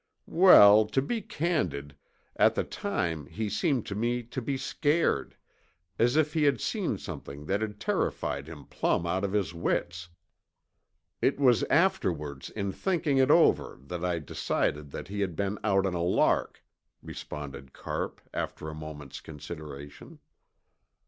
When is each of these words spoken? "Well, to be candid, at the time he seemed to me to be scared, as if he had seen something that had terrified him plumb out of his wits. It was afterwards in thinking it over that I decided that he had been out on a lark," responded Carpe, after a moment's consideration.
"Well, 0.25 0.87
to 0.87 0.99
be 0.99 1.21
candid, 1.21 1.95
at 2.35 2.55
the 2.55 2.63
time 2.63 3.27
he 3.27 3.49
seemed 3.51 3.85
to 3.85 3.93
me 3.93 4.23
to 4.23 4.41
be 4.41 4.57
scared, 4.57 5.37
as 5.99 6.15
if 6.15 6.33
he 6.33 6.45
had 6.45 6.59
seen 6.59 6.97
something 6.97 7.45
that 7.45 7.61
had 7.61 7.79
terrified 7.79 8.47
him 8.49 8.65
plumb 8.65 9.05
out 9.05 9.23
of 9.23 9.31
his 9.33 9.53
wits. 9.53 10.09
It 11.21 11.39
was 11.39 11.61
afterwards 11.65 12.49
in 12.49 12.71
thinking 12.71 13.19
it 13.19 13.29
over 13.29 13.77
that 13.83 14.03
I 14.03 14.17
decided 14.17 14.89
that 14.89 15.07
he 15.07 15.21
had 15.21 15.35
been 15.35 15.59
out 15.63 15.85
on 15.85 15.93
a 15.93 16.01
lark," 16.01 16.63
responded 17.03 17.71
Carpe, 17.71 18.21
after 18.33 18.69
a 18.69 18.73
moment's 18.73 19.21
consideration. 19.21 20.17